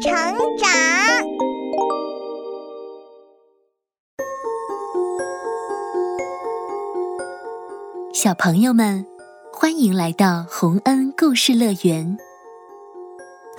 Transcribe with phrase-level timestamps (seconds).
[0.00, 0.10] 成
[0.56, 0.70] 长。
[8.14, 9.04] 小朋友们，
[9.52, 12.16] 欢迎来到洪恩故事乐园。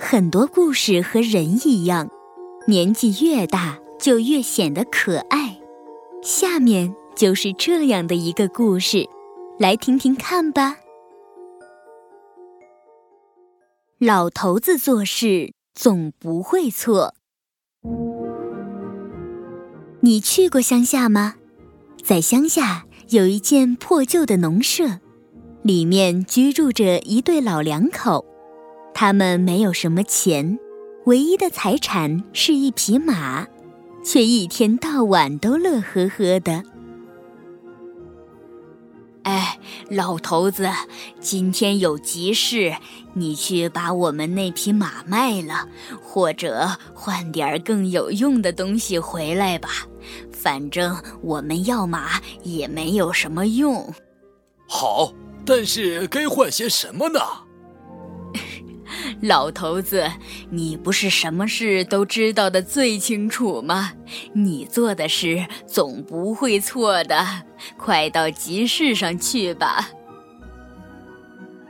[0.00, 2.08] 很多故事和人一样，
[2.66, 5.56] 年纪越大就越显得可爱。
[6.22, 9.08] 下面就是这样的一个故事，
[9.60, 10.78] 来听听看吧。
[14.00, 17.14] 老头子做事总不会错。
[20.00, 21.36] 你去过乡下吗？
[22.02, 24.98] 在乡下有一间破旧的农舍，
[25.62, 28.24] 里面居住着一对老两口。
[28.92, 30.58] 他们没有什么钱，
[31.06, 33.46] 唯一的财产是一匹马，
[34.04, 36.64] 却一天到晚都乐呵呵的。
[39.22, 39.58] 哎，
[39.88, 40.68] 老头子，
[41.20, 42.74] 今天有急事，
[43.14, 45.68] 你去把我们那匹马卖了，
[46.02, 49.68] 或者换点更有用的东西回来吧。
[50.32, 53.94] 反正我们要马也没有什么用。
[54.68, 55.12] 好，
[55.44, 57.20] 但是该换些什么呢？
[59.20, 60.10] 老头子，
[60.50, 63.92] 你不是什么事都知道的最清楚吗？
[64.32, 67.24] 你做的事总不会错的，
[67.76, 69.90] 快到集市上去吧。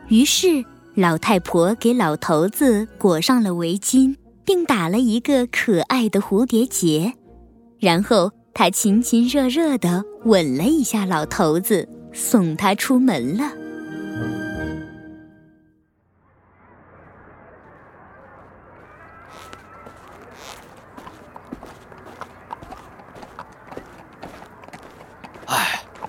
[0.09, 7.15] 于是，老太婆给老头子裹上了围巾，并打了一个可爱的蝴蝶结，
[7.79, 13.62] 然后她亲亲热热地吻了一下老头子，送他出门了。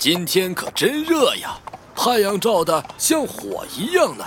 [0.04, 1.58] 今天可真热呀，
[1.96, 4.26] 太阳照的像火一样呢。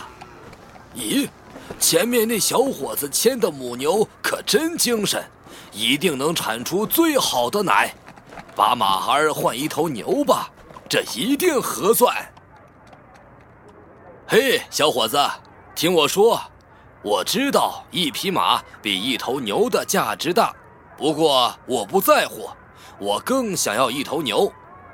[0.97, 1.29] 咦，
[1.79, 5.23] 前面那小伙子牵的母牛可真精神，
[5.73, 7.95] 一定能产出最好的奶。
[8.55, 10.51] 把马儿换一头牛吧，
[10.89, 12.17] 这一定合算。
[14.27, 15.23] 嘿，小伙子，
[15.75, 16.41] 听我说，
[17.03, 20.55] 我知道一匹马比一头牛的价值大，
[20.97, 22.49] 不过我不在乎，
[22.99, 24.51] 我更想要一头牛。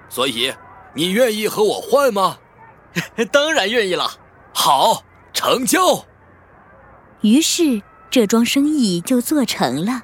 [0.08, 0.52] 所以，
[0.94, 2.38] 你愿意和我换吗？
[3.32, 4.10] 当然愿意了。
[4.52, 6.04] 好，成交。
[7.22, 10.02] 于是，这桩生意就做成了，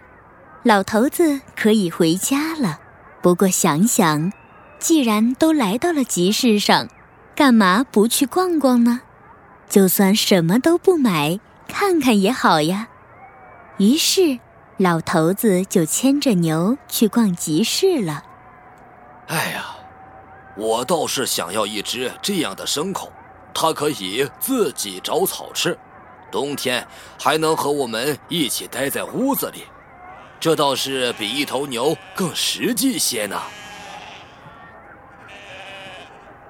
[0.63, 2.81] 老头子可以回家了。
[3.21, 4.33] 不过想想，
[4.79, 6.89] 既然都来到了集市上，
[7.35, 9.01] 干嘛不去逛逛呢？
[9.69, 11.39] 就算什么都不买，
[11.69, 12.89] 看看也好呀。
[13.77, 14.39] 于是，
[14.79, 18.23] 老头子就牵着牛去逛集市了。
[19.27, 19.75] 哎呀！
[20.59, 23.13] 我倒是想要一只这样的牲口，
[23.55, 25.79] 它可以自己找草吃，
[26.33, 26.85] 冬天
[27.17, 29.63] 还能和我们一起待在屋子里，
[30.41, 33.41] 这倒是比一头牛更实际些呢。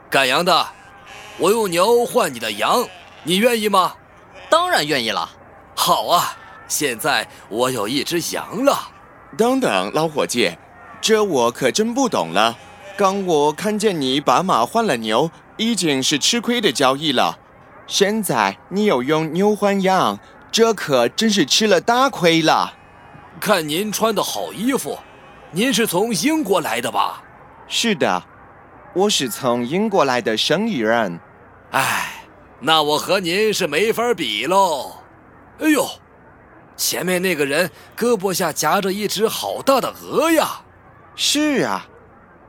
[0.09, 0.67] 赶羊的，
[1.37, 2.89] 我用牛换你的羊，
[3.25, 3.95] 你愿意吗？
[4.49, 5.29] 当然愿意了。
[5.77, 6.35] 好啊，
[6.67, 8.89] 现在我有一只羊了。
[9.37, 10.57] 等等，老伙计，
[10.99, 12.57] 这我可真不懂了。
[12.99, 17.39] 刚我看见你把马换了牛，已经是吃亏的交易了。
[17.87, 20.19] 现在你又用牛换羊，
[20.51, 22.75] 这可真是吃了大亏了。
[23.39, 24.99] 看您穿的好衣服，
[25.53, 27.23] 您是从英国来的吧？
[27.69, 28.25] 是的，
[28.95, 31.21] 我是从英国来的生意人。
[31.71, 32.25] 哎，
[32.59, 34.97] 那我和您是没法比喽。
[35.61, 35.89] 哎呦，
[36.77, 40.63] 前面那个人胳膊下夹着一只好大的鹅呀！
[41.15, 41.87] 是啊。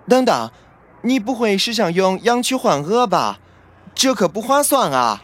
[0.09, 0.52] 等等，
[1.03, 3.40] 你不会是想用羊去换鹅吧？
[3.96, 5.22] 这可不划算啊！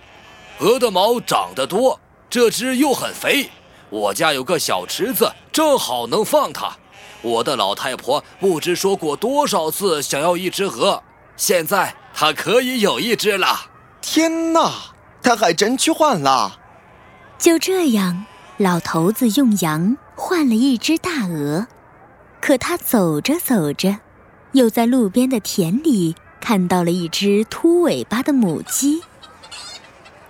[0.60, 3.50] 鹅的毛长得多，这只又很肥。
[3.90, 6.78] 我家有个小池子，正好能放它。
[7.22, 11.02] 我的老太婆不知说过多少次想要一只鹅，
[11.36, 13.72] 现在她可以有一只了。
[14.02, 14.72] 天哪，
[15.22, 16.60] 他还真去换了！
[17.38, 18.26] 就这样，
[18.58, 21.68] 老头子用羊换了一只大鹅。
[22.40, 23.98] 可他走着走着。
[24.56, 29.02] 又在路边的田里看到了一只秃尾巴的母鸡。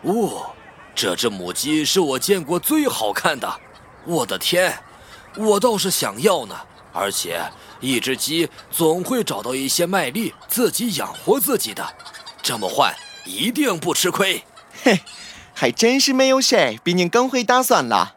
[0.02, 0.48] 哦，
[0.96, 3.60] 这只母鸡是我见过最好看的。
[4.04, 4.80] 我的天，
[5.38, 6.56] 我倒是想要呢。
[6.92, 7.40] 而且，
[7.80, 11.86] 一只鸡总会找到一些麦粒，自己养活自己的。
[12.42, 12.96] 这么换，
[13.26, 14.44] 一定不吃亏。
[14.82, 15.02] 嘿，
[15.54, 18.16] 还真是没有谁比您更会打算了。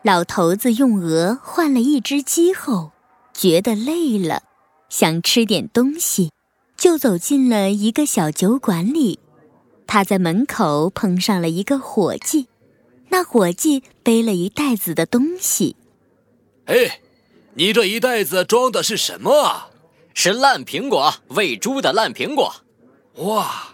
[0.00, 2.92] 老头子用鹅换了一只鸡后，
[3.34, 4.44] 觉得累了。
[4.92, 6.32] 想吃点东西，
[6.76, 9.18] 就走进了一个小酒馆里。
[9.86, 12.48] 他在门口碰上了一个伙计，
[13.08, 15.76] 那伙计背了一袋子的东西。
[16.66, 17.00] 哎，
[17.54, 19.70] 你这一袋子装的是什么啊？
[20.12, 22.54] 是烂苹果，喂猪的烂苹果。
[23.14, 23.68] 哇，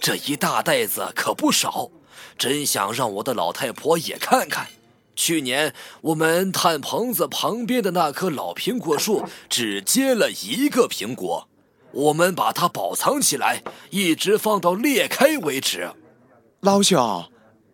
[0.00, 1.92] 这一大袋子可不少，
[2.36, 4.66] 真想让我的老太婆也看看。
[5.20, 11.46] 去年我们炭棚子旁边的那棵老苹果树 只结了一个苹果，
[11.92, 15.90] 我们把它保藏起来，一直放到裂开为止。
[16.60, 17.30] 老兄，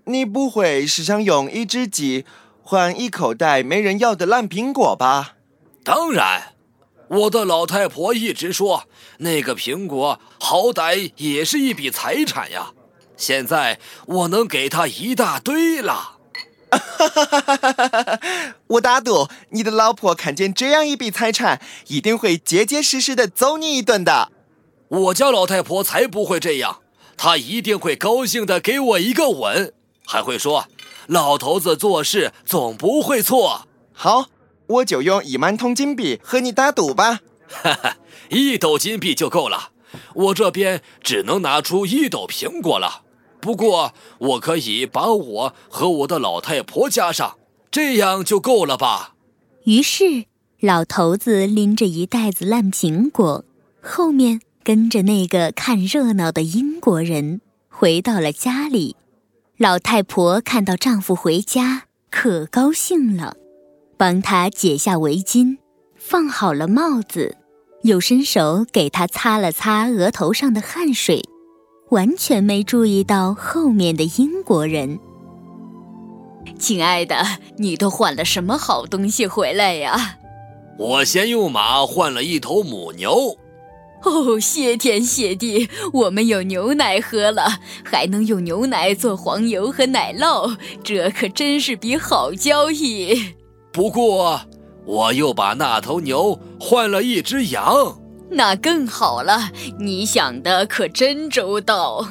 [0.07, 2.25] 你不会是想用一只鸡
[2.63, 5.37] 换一口袋没人要的烂苹果吧？
[5.85, 6.55] 当然，
[7.09, 8.89] 我的老太婆一直说
[9.19, 12.73] 那个苹果好歹也是一笔财产呀。
[13.17, 16.16] 现在我能给她一大堆了。
[16.79, 18.21] 哈哈哈哈哈哈！
[18.69, 24.31] 我打赌，你的老婆看见这样一笔财产，一定会结结实实的揍你一顿的。
[24.89, 26.81] 我家老太婆才不会这样，
[27.17, 29.73] 她一定会高兴的给我一个吻，
[30.07, 30.69] 还会说
[31.09, 34.27] ：“老头子做事总不会错。”好，
[34.67, 37.21] 我就用一万桶金币和你打赌吧。
[37.49, 37.97] 哈哈，
[38.29, 39.71] 一斗金币就够了，
[40.15, 43.03] 我这边只能拿出一斗苹果了。
[43.47, 47.39] 不过，我可以把我和我的老太婆加上，
[47.71, 49.15] 这样就够了吧？
[49.67, 50.25] 于是，
[50.59, 53.45] 老头子拎着一袋子烂苹果，
[53.81, 58.97] 后面跟着那个看热闹的英国人，回到了家里。
[59.59, 63.37] 老太婆看到丈夫回家，可高兴了，
[63.97, 65.59] 帮他解下围巾，
[65.95, 67.37] 放好了帽子，
[67.85, 71.23] 又伸手给他擦了擦额头上的汗水。
[71.91, 74.99] 完全没注意到后面的英国人。
[76.59, 77.25] 亲爱的，
[77.59, 80.19] 你都换了什么好东西回来呀？
[80.79, 83.37] 我先用马换了一头母牛。
[84.03, 93.35] 哦，谢天谢地，我们有牛奶喝了，还能用牛奶做黄油和奶酪，这可真是笔好交易。
[93.73, 94.41] 不过，
[94.85, 97.99] 我又把那头牛换了一只羊。
[98.31, 102.07] 那更好了，你想的可真周到。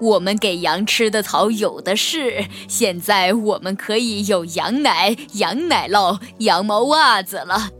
[0.00, 7.70] 我们给羊吃的草有的是，现在我们可以有羊奶、羊奶酪、羊毛袜子了。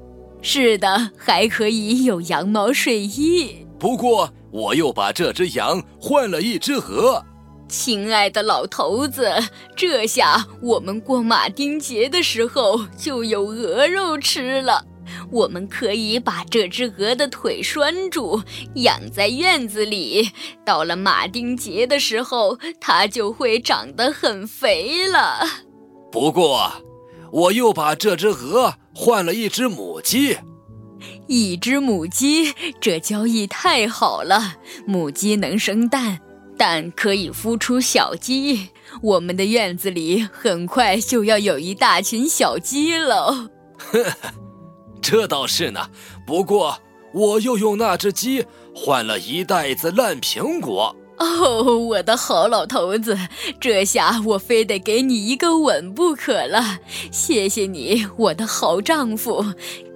[0.40, 3.66] 是的，还可以有羊毛睡衣。
[3.78, 7.22] 不过，我又把这只羊换了一只鹅。
[7.68, 9.32] 亲爱的老头子，
[9.74, 14.84] 这下我们过马丁节的时候就有鹅肉吃了。
[15.30, 18.42] 我们可以把这只鹅的腿拴住，
[18.76, 20.30] 养在院子里。
[20.64, 25.46] 到了马丁节的时候，它就会长得很肥了。
[26.12, 26.72] 不过，
[27.32, 30.38] 我又把这只鹅换了一只母鸡。
[31.26, 34.56] 一只母鸡，这交易太好了。
[34.86, 36.20] 母鸡能生蛋，
[36.56, 38.68] 蛋可以孵出小鸡。
[39.02, 43.50] 我们的院子里很快就要有一大群小鸡了。
[43.76, 44.43] 呵呵。
[45.04, 45.90] 这倒是呢，
[46.26, 46.78] 不过
[47.12, 50.96] 我又用那只鸡换了一袋子烂苹果。
[51.18, 53.16] 哦，我的好老头子，
[53.60, 56.78] 这下我非得给你一个吻不可了。
[57.12, 59.44] 谢谢你，我的好丈夫。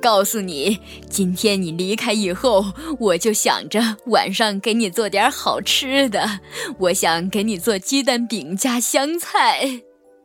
[0.00, 0.78] 告诉你，
[1.08, 2.66] 今天你离开以后，
[3.00, 6.40] 我就想着晚上给你做点好吃的。
[6.78, 9.80] 我想给你做鸡蛋饼加香菜。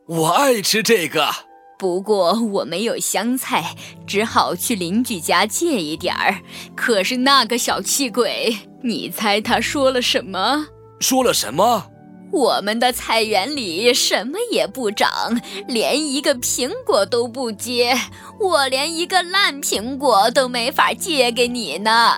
[0.07, 1.52] 我爱吃这个。
[1.77, 3.75] 不过我没有香菜，
[4.07, 6.41] 只好去邻居家借一点儿。
[6.75, 10.67] 可是那个小气鬼，你猜他说了什么？
[10.99, 11.87] 说了什么？
[12.31, 17.95] 我们的菜园里什么也不长，连一个苹果都不结。
[18.39, 22.17] 我连一个烂苹果都没法借给你呢。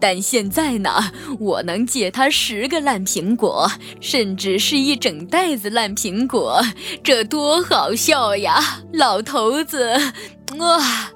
[0.00, 0.90] 但现在呢，
[1.38, 6.62] 我能借他十个烂苹果，甚至是一整袋子烂苹果，
[7.02, 8.58] 这多好笑呀，
[8.94, 9.94] 老头子！
[10.58, 11.10] 哇，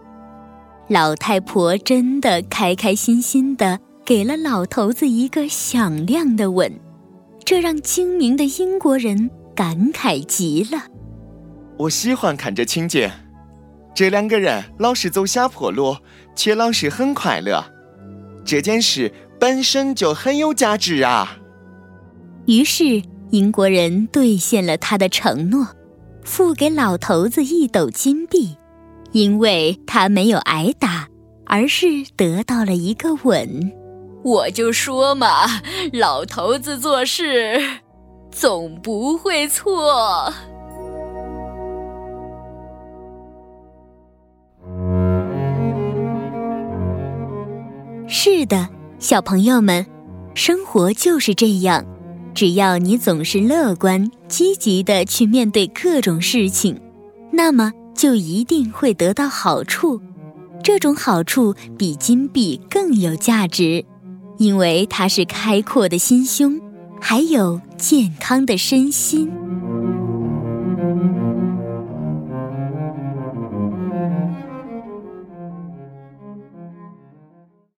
[0.88, 6.70] 老太婆真的开开心心的给了老头子一个响亮的吻，
[7.42, 10.84] 这让精明的英国人感慨极了。
[11.78, 13.10] 我喜欢看这情节，
[13.94, 15.96] 这两个人老是走下坡路，
[16.36, 17.73] 却老是很快乐。
[18.44, 21.38] 这件事本身就很有价值啊！
[22.46, 25.66] 于是英国人兑现了他的承诺，
[26.22, 28.56] 付给老头子一斗金币，
[29.12, 31.08] 因为他没有挨打，
[31.46, 31.86] 而是
[32.16, 33.72] 得到了一个吻。
[34.22, 35.28] 我就说嘛，
[35.92, 37.60] 老头子做事
[38.30, 40.32] 总不会错。
[48.26, 49.84] 是的，小朋友们，
[50.34, 51.84] 生活就是这样，
[52.34, 56.80] 只要你总是乐观、积极的去面对各种事情，
[57.30, 60.00] 那么就一定会得到好处。
[60.62, 63.84] 这种好处比金币更有价值，
[64.38, 66.58] 因为它是开阔的心胸，
[66.98, 69.30] 还有健康的身心。